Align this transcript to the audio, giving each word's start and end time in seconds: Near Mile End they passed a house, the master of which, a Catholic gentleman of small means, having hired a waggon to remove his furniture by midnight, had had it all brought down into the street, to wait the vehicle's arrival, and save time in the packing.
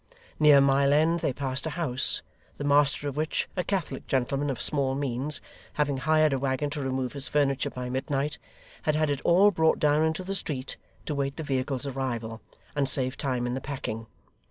Near 0.39 0.61
Mile 0.61 0.93
End 0.93 1.19
they 1.19 1.31
passed 1.31 1.67
a 1.67 1.69
house, 1.69 2.23
the 2.55 2.63
master 2.63 3.07
of 3.07 3.15
which, 3.15 3.47
a 3.55 3.63
Catholic 3.63 4.07
gentleman 4.07 4.49
of 4.49 4.59
small 4.59 4.95
means, 4.95 5.41
having 5.73 5.97
hired 5.97 6.33
a 6.33 6.39
waggon 6.39 6.71
to 6.71 6.81
remove 6.81 7.13
his 7.13 7.27
furniture 7.27 7.69
by 7.69 7.87
midnight, 7.87 8.39
had 8.81 8.95
had 8.95 9.11
it 9.11 9.21
all 9.23 9.51
brought 9.51 9.77
down 9.77 10.03
into 10.03 10.23
the 10.23 10.33
street, 10.33 10.75
to 11.05 11.13
wait 11.13 11.37
the 11.37 11.43
vehicle's 11.43 11.85
arrival, 11.85 12.41
and 12.75 12.89
save 12.89 13.15
time 13.15 13.45
in 13.45 13.53
the 13.53 13.61
packing. 13.61 14.07